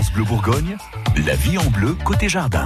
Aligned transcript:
France 0.00 0.12
Bleu 0.14 0.24
Bourgogne, 0.24 0.78
la 1.26 1.36
vie 1.36 1.58
en 1.58 1.66
bleu 1.66 1.94
côté 2.06 2.30
jardin. 2.30 2.64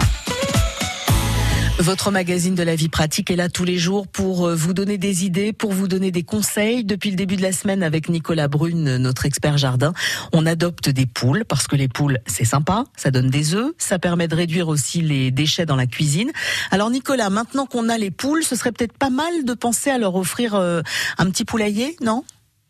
Votre 1.80 2.12
magazine 2.12 2.54
de 2.54 2.62
la 2.62 2.76
vie 2.76 2.88
pratique 2.88 3.28
est 3.28 3.34
là 3.34 3.48
tous 3.48 3.64
les 3.64 3.76
jours 3.76 4.06
pour 4.06 4.46
euh, 4.46 4.54
vous 4.54 4.72
donner 4.72 4.98
des 4.98 5.24
idées, 5.24 5.52
pour 5.52 5.72
vous 5.72 5.88
donner 5.88 6.12
des 6.12 6.22
conseils. 6.22 6.84
Depuis 6.84 7.10
le 7.10 7.16
début 7.16 7.34
de 7.34 7.42
la 7.42 7.50
semaine, 7.50 7.82
avec 7.82 8.08
Nicolas 8.08 8.46
Brune, 8.46 8.98
notre 8.98 9.26
expert 9.26 9.58
jardin, 9.58 9.94
on 10.32 10.46
adopte 10.46 10.88
des 10.88 11.06
poules 11.06 11.44
parce 11.44 11.66
que 11.66 11.74
les 11.74 11.88
poules, 11.88 12.20
c'est 12.28 12.44
sympa, 12.44 12.84
ça 12.96 13.10
donne 13.10 13.30
des 13.30 13.56
œufs, 13.56 13.72
ça 13.78 13.98
permet 13.98 14.28
de 14.28 14.36
réduire 14.36 14.68
aussi 14.68 15.00
les 15.00 15.32
déchets 15.32 15.66
dans 15.66 15.74
la 15.74 15.88
cuisine. 15.88 16.30
Alors 16.70 16.88
Nicolas, 16.88 17.30
maintenant 17.30 17.66
qu'on 17.66 17.88
a 17.88 17.98
les 17.98 18.12
poules, 18.12 18.44
ce 18.44 18.54
serait 18.54 18.70
peut-être 18.70 18.96
pas 18.96 19.10
mal 19.10 19.44
de 19.44 19.54
penser 19.54 19.90
à 19.90 19.98
leur 19.98 20.14
offrir 20.14 20.54
euh, 20.54 20.82
un 21.18 21.28
petit 21.30 21.44
poulailler, 21.44 21.96
non? 22.00 22.22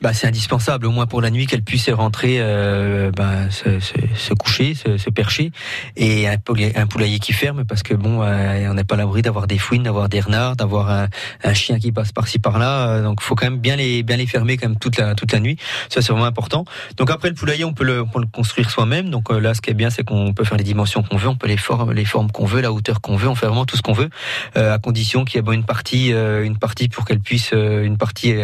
Bah, 0.04 0.12
c'est 0.12 0.26
indispensable, 0.26 0.84
au 0.84 0.90
moins 0.90 1.06
pour 1.06 1.22
la 1.22 1.30
nuit, 1.30 1.46
qu'elle 1.46 1.62
puisse 1.62 1.88
rentrer, 1.88 2.36
euh, 2.38 3.10
bah, 3.10 3.48
se, 3.48 3.80
se, 3.80 3.94
se, 4.14 4.34
coucher, 4.34 4.74
se, 4.74 4.98
se, 4.98 5.08
percher, 5.08 5.50
et 5.96 6.28
un 6.28 6.36
poulailler, 6.36 7.18
qui 7.18 7.32
ferme, 7.32 7.64
parce 7.64 7.82
que 7.82 7.94
bon, 7.94 8.20
euh, 8.20 8.68
on 8.68 8.74
n'est 8.74 8.84
pas 8.84 8.96
l'abri 8.96 9.22
d'avoir 9.22 9.46
des 9.46 9.56
fouines, 9.56 9.84
d'avoir 9.84 10.10
des 10.10 10.20
renards, 10.20 10.56
d'avoir 10.56 10.90
un, 10.90 11.08
un, 11.42 11.54
chien 11.54 11.78
qui 11.78 11.90
passe 11.90 12.12
par-ci 12.12 12.38
par-là, 12.38 12.88
euh, 12.88 13.02
donc 13.02 13.22
faut 13.22 13.34
quand 13.34 13.46
même 13.46 13.60
bien 13.60 13.76
les 13.76 14.02
bien 14.02 14.18
les 14.18 14.26
fermer 14.26 14.58
quand 14.58 14.68
même 14.68 14.78
toute 14.78 14.98
la 14.98 15.14
toute 15.14 15.32
la 15.32 15.40
nuit. 15.40 15.56
Ça 15.88 16.02
c'est 16.02 16.12
vraiment 16.12 16.26
important. 16.26 16.66
Donc 16.98 17.10
après 17.10 17.30
le 17.30 17.34
poulailler, 17.34 17.64
on 17.64 17.72
peut 17.72 17.84
le, 17.84 18.02
on 18.02 18.06
peut 18.06 18.20
le 18.20 18.26
construire 18.26 18.68
soi-même. 18.68 19.08
Donc 19.08 19.30
euh, 19.30 19.40
là, 19.40 19.54
ce 19.54 19.62
qui 19.62 19.70
est 19.70 19.74
bien, 19.74 19.88
c'est 19.88 20.04
qu'on 20.04 20.34
peut 20.34 20.44
faire 20.44 20.58
les 20.58 20.64
dimensions 20.64 21.02
qu'on 21.02 21.16
veut, 21.16 21.28
on 21.28 21.36
peut 21.36 21.48
les 21.48 21.56
formes 21.56 21.92
les 21.92 22.04
formes 22.04 22.30
qu'on 22.30 22.44
veut, 22.44 22.60
la 22.60 22.72
hauteur 22.72 23.00
qu'on 23.00 23.16
veut, 23.16 23.28
on 23.28 23.34
fait 23.34 23.46
vraiment 23.46 23.64
tout 23.64 23.78
ce 23.78 23.82
qu'on 23.82 23.94
veut, 23.94 24.10
à 24.54 24.78
condition 24.78 25.24
qu'il 25.24 25.36
y 25.36 25.38
ait 25.38 25.42
bon, 25.42 25.52
une 25.52 25.64
partie 25.64 26.10
une 26.10 26.58
partie 26.58 26.90
pour 26.90 27.06
qu'elle 27.06 27.20
puisse 27.20 27.52
une 27.52 27.96
partie 27.96 28.34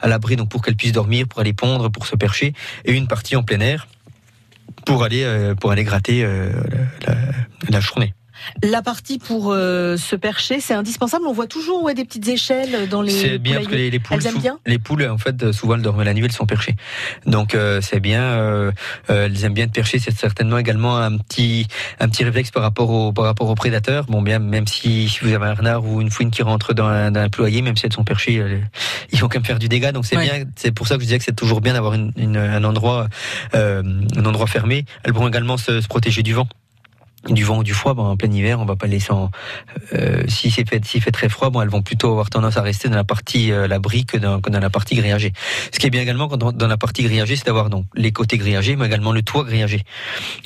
à 0.00 0.08
l'abri, 0.08 0.36
donc 0.36 0.48
pour 0.48 0.62
qu'elle 0.62 0.76
puisse 0.76 0.92
dormir 0.92 1.09
pour 1.28 1.40
aller 1.40 1.52
pondre, 1.52 1.90
pour 1.90 2.06
se 2.06 2.16
percher, 2.16 2.54
et 2.84 2.92
une 2.92 3.08
partie 3.08 3.36
en 3.36 3.42
plein 3.42 3.60
air 3.60 3.86
pour 4.84 5.02
aller 5.04 5.24
euh, 5.24 5.54
gratter 5.54 6.22
euh, 6.24 6.50
la, 7.68 7.80
journée. 7.80 8.14
La 8.62 8.82
partie 8.82 9.18
pour 9.18 9.52
euh, 9.52 9.96
se 9.96 10.16
percher, 10.16 10.60
c'est 10.60 10.74
indispensable. 10.74 11.24
On 11.26 11.32
voit 11.32 11.46
toujours 11.46 11.82
ouais, 11.82 11.94
des 11.94 12.04
petites 12.04 12.28
échelles 12.28 12.88
dans 12.88 13.02
les. 13.02 13.12
C'est 13.12 13.38
bien 13.38 13.56
parce 13.56 13.68
que 13.68 13.74
les, 13.74 13.90
les 13.90 13.98
poules, 13.98 14.16
elles 14.18 14.26
aiment 14.26 14.38
bien. 14.40 14.58
Les 14.66 14.78
poules, 14.78 15.06
en 15.06 15.18
fait, 15.18 15.52
souvent 15.52 15.74
elles 15.74 15.82
dorment 15.82 16.02
la 16.02 16.14
nuit, 16.14 16.24
elles 16.24 16.32
sont 16.32 16.46
perchées. 16.46 16.76
Donc 17.26 17.54
euh, 17.54 17.80
c'est 17.80 18.00
bien. 18.00 18.22
Euh, 18.22 18.72
elles 19.08 19.44
aiment 19.44 19.54
bien 19.54 19.66
de 19.66 19.72
percher. 19.72 19.98
C'est 19.98 20.16
certainement 20.16 20.58
également 20.58 20.96
un 20.96 21.16
petit 21.16 21.66
un 21.98 22.08
petit 22.08 22.24
réflexe 22.24 22.50
par 22.50 22.62
rapport 22.62 22.90
au 22.90 23.12
par 23.12 23.24
rapport 23.24 23.48
aux 23.48 23.54
prédateurs. 23.54 24.04
Bon 24.06 24.22
bien, 24.22 24.38
même 24.38 24.66
si, 24.66 25.08
si 25.08 25.20
vous 25.20 25.32
avez 25.32 25.46
un 25.46 25.54
renard 25.54 25.84
ou 25.84 26.00
une 26.00 26.10
fouine 26.10 26.30
qui 26.30 26.42
rentre 26.42 26.74
dans 26.74 26.86
un, 26.86 27.10
dans 27.10 27.20
un 27.20 27.28
poulailler, 27.28 27.62
même 27.62 27.76
si 27.76 27.86
elles 27.86 27.92
sont 27.92 28.04
perchées, 28.04 28.42
ils 29.12 29.18
vont 29.20 29.28
quand 29.28 29.38
même 29.38 29.44
faire 29.44 29.58
du 29.58 29.68
dégât. 29.68 29.92
Donc 29.92 30.06
c'est 30.06 30.16
ouais. 30.16 30.24
bien. 30.24 30.44
C'est 30.56 30.72
pour 30.72 30.86
ça 30.86 30.96
que 30.96 31.00
je 31.00 31.06
disais 31.06 31.18
que 31.18 31.24
c'est 31.24 31.36
toujours 31.36 31.60
bien 31.60 31.74
d'avoir 31.74 31.94
une, 31.94 32.12
une, 32.16 32.36
un 32.36 32.64
endroit 32.64 33.08
un 33.52 34.24
endroit 34.24 34.46
fermé. 34.46 34.84
Elles 35.04 35.12
pourront 35.12 35.28
également 35.28 35.56
se, 35.56 35.80
se 35.80 35.88
protéger 35.88 36.22
du 36.22 36.34
vent 36.34 36.48
du 37.28 37.44
vent 37.44 37.58
ou 37.58 37.64
du 37.64 37.74
froid, 37.74 37.94
bon, 37.94 38.04
en 38.04 38.16
plein 38.16 38.30
hiver, 38.30 38.60
on 38.60 38.64
va 38.64 38.76
pas 38.76 38.86
laisser 38.86 39.12
en, 39.12 39.30
euh, 39.92 40.22
si 40.26 40.50
c'est 40.50 40.68
fait, 40.68 40.84
s'il 40.84 41.02
fait 41.02 41.10
très 41.10 41.28
froid, 41.28 41.50
bon, 41.50 41.60
elles 41.60 41.68
vont 41.68 41.82
plutôt 41.82 42.08
avoir 42.08 42.30
tendance 42.30 42.56
à 42.56 42.62
rester 42.62 42.88
dans 42.88 42.96
la 42.96 43.04
partie 43.04 43.52
euh, 43.52 43.68
l'abri 43.68 44.06
que 44.06 44.16
dans, 44.16 44.40
que 44.40 44.50
dans 44.50 44.60
la 44.60 44.70
partie 44.70 44.94
grillagée. 44.94 45.32
Ce 45.72 45.78
qui 45.78 45.86
est 45.86 45.90
bien 45.90 46.00
également 46.00 46.28
dans, 46.28 46.52
dans 46.52 46.68
la 46.68 46.78
partie 46.78 47.02
grillagée, 47.02 47.36
c'est 47.36 47.46
d'avoir 47.46 47.68
donc 47.68 47.84
les 47.94 48.12
côtés 48.12 48.38
grillagés, 48.38 48.76
mais 48.76 48.86
également 48.86 49.12
le 49.12 49.22
toit 49.22 49.44
grillagé. 49.44 49.82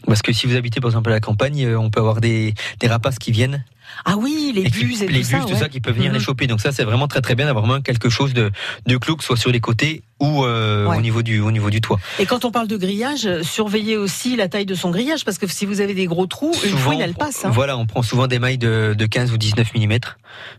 Parce 0.06 0.22
que 0.22 0.32
si 0.32 0.46
vous 0.46 0.56
habitez 0.56 0.80
par 0.80 0.90
exemple 0.90 1.10
à 1.10 1.14
la 1.14 1.20
campagne, 1.20 1.64
euh, 1.64 1.78
on 1.78 1.90
peut 1.90 2.00
avoir 2.00 2.20
des, 2.20 2.54
des 2.80 2.88
rapaces 2.88 3.18
qui 3.18 3.30
viennent 3.30 3.64
ah 4.04 4.16
oui, 4.16 4.52
les 4.54 4.68
buses 4.68 5.02
et, 5.02 5.06
les 5.06 5.12
tout 5.12 5.18
buses, 5.18 5.28
ça, 5.28 5.38
tout 5.40 5.52
ouais. 5.52 5.58
ça 5.58 5.68
qui 5.68 5.80
peuvent 5.80 5.94
venir 5.94 6.10
mmh. 6.10 6.14
les 6.14 6.20
choper. 6.20 6.46
Donc 6.46 6.60
ça, 6.60 6.72
c'est 6.72 6.84
vraiment 6.84 7.06
très 7.06 7.20
très 7.20 7.34
bien 7.34 7.46
d'avoir 7.46 7.66
moins 7.66 7.80
quelque 7.80 8.08
chose 8.08 8.34
de, 8.34 8.50
de 8.86 8.96
clou, 8.96 9.16
que 9.16 9.22
ce 9.22 9.28
soit 9.28 9.36
sur 9.36 9.50
les 9.50 9.60
côtés 9.60 10.02
ou 10.20 10.44
euh, 10.44 10.86
ouais. 10.86 10.98
au 10.98 11.00
niveau 11.00 11.22
du 11.22 11.40
au 11.40 11.50
niveau 11.50 11.70
du 11.70 11.80
toit. 11.80 11.98
Et 12.18 12.26
quand 12.26 12.44
on 12.44 12.50
parle 12.50 12.68
de 12.68 12.76
grillage, 12.76 13.28
surveillez 13.42 13.96
aussi 13.96 14.36
la 14.36 14.48
taille 14.48 14.66
de 14.66 14.74
son 14.74 14.90
grillage 14.90 15.24
parce 15.24 15.38
que 15.38 15.46
si 15.46 15.66
vous 15.66 15.80
avez 15.80 15.94
des 15.94 16.06
gros 16.06 16.26
trous, 16.26 16.54
souvent, 16.54 16.72
une 16.72 16.78
fouine 16.78 17.00
elle 17.00 17.14
passe. 17.14 17.44
Hein. 17.44 17.50
Voilà, 17.52 17.76
on 17.76 17.86
prend 17.86 18.02
souvent 18.02 18.26
des 18.26 18.38
mailles 18.38 18.58
de, 18.58 18.94
de 18.96 19.06
15 19.06 19.32
ou 19.32 19.36
19 19.38 19.74
mm. 19.74 19.98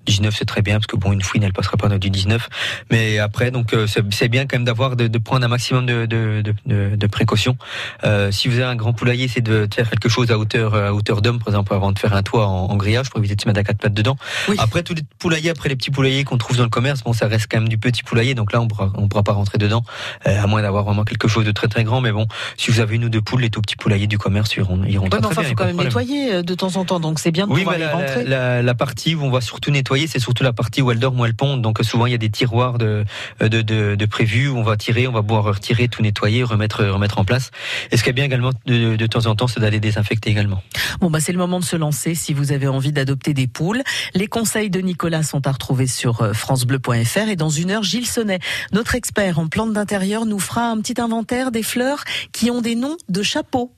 19 0.05 0.35
c'est 0.37 0.45
très 0.45 0.61
bien 0.61 0.75
parce 0.75 0.87
que 0.87 0.95
bon 0.95 1.11
une 1.11 1.21
fouine 1.21 1.43
elle 1.43 1.53
passera 1.53 1.77
pas 1.77 1.87
dans 1.87 1.97
du 1.97 2.09
19. 2.09 2.49
Mais 2.91 3.19
après 3.19 3.51
donc 3.51 3.73
euh, 3.73 3.87
c'est 3.87 4.27
bien 4.27 4.45
quand 4.45 4.57
même 4.57 4.65
d'avoir 4.65 4.95
de, 4.95 5.07
de, 5.07 5.17
prendre 5.17 5.45
un 5.45 5.49
maximum 5.49 5.85
de 5.85 6.05
de, 6.05 6.43
de, 6.65 6.95
de 6.95 7.07
précautions. 7.07 7.57
Euh, 8.03 8.31
si 8.31 8.49
vous 8.49 8.55
avez 8.55 8.65
un 8.65 8.75
grand 8.75 8.93
poulailler, 8.93 9.27
c'est 9.27 9.41
de 9.41 9.67
faire 9.73 9.89
quelque 9.89 10.09
chose 10.09 10.31
à 10.31 10.37
hauteur 10.37 10.75
à 10.75 10.93
hauteur 10.93 11.21
d'homme 11.21 11.39
par 11.39 11.49
exemple 11.49 11.73
avant 11.73 11.93
de 11.93 11.99
faire 11.99 12.13
un 12.13 12.23
toit 12.23 12.47
en, 12.47 12.71
en, 12.71 12.75
grillage 12.75 13.09
pour 13.09 13.19
éviter 13.19 13.35
de 13.35 13.41
se 13.41 13.47
mettre 13.47 13.59
à 13.61 13.63
quatre 13.63 13.79
pattes 13.79 13.93
dedans. 13.93 14.17
Oui. 14.49 14.55
Après 14.59 14.83
tous 14.83 14.93
les 14.93 15.03
poulaillers, 15.17 15.51
après 15.51 15.69
les 15.69 15.75
petits 15.75 15.91
poulaillers 15.91 16.25
qu'on 16.25 16.37
trouve 16.37 16.57
dans 16.57 16.63
le 16.63 16.69
commerce, 16.69 17.03
bon 17.03 17.13
ça 17.13 17.27
reste 17.27 17.47
quand 17.49 17.59
même 17.59 17.69
du 17.69 17.77
petit 17.77 18.03
poulailler 18.03 18.35
donc 18.35 18.51
là 18.51 18.61
on 18.61 18.67
pourra 18.67 18.91
on 18.95 19.07
pourra 19.07 19.23
pas 19.23 19.31
rentrer 19.31 19.44
dedans. 19.57 19.83
Euh, 20.27 20.43
à 20.43 20.47
moins 20.47 20.61
d'avoir 20.61 20.83
vraiment 20.83 21.03
quelque 21.03 21.27
chose 21.27 21.45
de 21.45 21.51
très 21.51 21.67
très 21.67 21.83
grand. 21.83 22.01
Mais 22.01 22.11
bon, 22.11 22.27
si 22.57 22.71
vous 22.71 22.79
avez 22.79 22.95
une 22.95 23.05
ou 23.05 23.09
deux 23.09 23.21
poules, 23.21 23.41
les 23.41 23.49
tout 23.49 23.61
petits 23.61 23.75
poulaillers 23.75 24.07
du 24.07 24.17
commerce 24.17 24.55
iront, 24.55 24.83
iront 24.83 25.03
ouais, 25.05 25.09
très, 25.09 25.19
mais 25.21 25.27
enfin, 25.27 25.41
bien. 25.41 25.49
Il 25.49 25.49
faut 25.49 25.55
quand 25.55 25.65
même 25.65 25.77
nettoyer 25.77 26.33
euh, 26.33 26.41
de 26.41 26.53
temps 26.53 26.75
en 26.75 26.85
temps, 26.85 26.99
donc 26.99 27.19
c'est 27.19 27.31
bien 27.31 27.47
de 27.47 27.51
oui, 27.51 27.59
pouvoir 27.59 27.77
les 27.77 27.85
la, 27.85 27.91
rentrer. 27.91 28.23
La, 28.25 28.61
la, 28.61 28.75
partie 28.75 29.15
où 29.15 29.23
on 29.23 29.31
va 29.31 29.41
surtout 29.41 29.71
nettoyer, 29.71 30.07
c'est 30.07 30.19
surtout 30.19 30.43
la 30.43 30.53
partie 30.53 30.81
où 30.81 30.91
elles 30.91 30.99
dorment, 30.99 31.19
où 31.19 31.25
elles 31.25 31.35
pondent. 31.35 31.61
Donc 31.61 31.79
souvent 31.83 32.05
il 32.05 32.11
y 32.11 32.15
a 32.15 32.19
des 32.19 32.29
tiroirs 32.29 32.77
de, 32.77 33.05
de, 33.39 33.61
de, 33.61 33.95
de 33.95 34.05
prévus 34.05 34.49
où 34.49 34.57
on 34.57 34.63
va 34.63 34.77
tirer, 34.77 35.07
on 35.07 35.11
va 35.11 35.21
pouvoir 35.21 35.43
retirer, 35.43 35.87
tout 35.87 36.01
nettoyer, 36.01 36.43
remettre, 36.43 36.83
remettre 36.83 37.19
en 37.19 37.25
place. 37.25 37.51
Et 37.91 37.97
ce 37.97 38.03
qui 38.03 38.09
est 38.09 38.13
bien 38.13 38.25
également 38.25 38.51
de, 38.65 38.95
de 38.95 39.07
temps 39.07 39.25
en 39.27 39.35
temps, 39.35 39.47
c'est 39.47 39.59
d'aller 39.59 39.79
désinfecter 39.79 40.29
également. 40.29 40.61
Bon, 40.99 41.09
bah 41.09 41.19
c'est 41.19 41.31
le 41.31 41.37
moment 41.37 41.59
de 41.59 41.65
se 41.65 41.75
lancer 41.75 42.15
si 42.15 42.33
vous 42.33 42.51
avez 42.51 42.67
envie 42.67 42.91
d'adopter 42.91 43.33
des 43.33 43.47
poules. 43.47 43.83
Les 44.13 44.27
conseils 44.27 44.69
de 44.69 44.79
Nicolas 44.79 45.23
sont 45.23 45.47
à 45.47 45.51
retrouver 45.51 45.87
sur 45.87 46.21
euh, 46.21 46.33
francebleu.fr 46.33 47.29
et 47.29 47.35
dans 47.35 47.49
une 47.49 47.71
heure, 47.71 47.83
Gilles 47.83 48.07
Sonnet, 48.07 48.39
notre 48.71 48.95
en 49.39 49.47
plantes 49.47 49.73
d'intérieur, 49.73 50.25
nous 50.25 50.39
fera 50.39 50.69
un 50.69 50.79
petit 50.79 50.99
inventaire 50.99 51.51
des 51.51 51.63
fleurs 51.63 52.03
qui 52.31 52.51
ont 52.51 52.61
des 52.61 52.75
noms 52.75 52.97
de 53.09 53.23
chapeaux. 53.23 53.71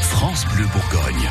France 0.00 0.44
Bleu 0.54 0.66
Bourgogne. 0.72 1.28